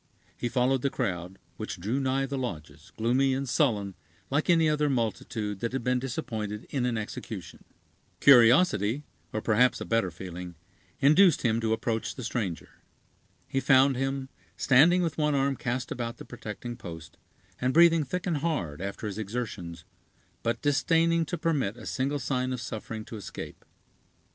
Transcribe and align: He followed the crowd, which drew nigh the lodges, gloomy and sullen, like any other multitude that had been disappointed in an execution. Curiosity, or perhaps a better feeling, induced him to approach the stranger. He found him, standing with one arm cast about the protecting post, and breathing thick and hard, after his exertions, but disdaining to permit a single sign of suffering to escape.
He 0.35 0.49
followed 0.49 0.81
the 0.81 0.89
crowd, 0.89 1.37
which 1.57 1.79
drew 1.79 1.99
nigh 1.99 2.25
the 2.25 2.35
lodges, 2.35 2.91
gloomy 2.97 3.35
and 3.35 3.47
sullen, 3.47 3.93
like 4.31 4.49
any 4.49 4.67
other 4.67 4.89
multitude 4.89 5.59
that 5.59 5.73
had 5.73 5.83
been 5.83 5.99
disappointed 5.99 6.65
in 6.71 6.87
an 6.87 6.97
execution. 6.97 7.63
Curiosity, 8.19 9.03
or 9.31 9.43
perhaps 9.43 9.79
a 9.79 9.85
better 9.85 10.09
feeling, 10.09 10.55
induced 11.01 11.43
him 11.43 11.61
to 11.61 11.71
approach 11.71 12.15
the 12.15 12.23
stranger. 12.23 12.69
He 13.47 13.59
found 13.59 13.95
him, 13.95 14.29
standing 14.57 15.03
with 15.03 15.19
one 15.19 15.35
arm 15.35 15.55
cast 15.55 15.91
about 15.91 16.17
the 16.17 16.25
protecting 16.25 16.77
post, 16.77 17.17
and 17.59 17.71
breathing 17.71 18.03
thick 18.03 18.25
and 18.25 18.37
hard, 18.37 18.81
after 18.81 19.05
his 19.05 19.19
exertions, 19.19 19.83
but 20.41 20.63
disdaining 20.63 21.25
to 21.27 21.37
permit 21.37 21.77
a 21.77 21.85
single 21.85 22.17
sign 22.17 22.51
of 22.53 22.59
suffering 22.59 23.05
to 23.05 23.17
escape. 23.17 23.63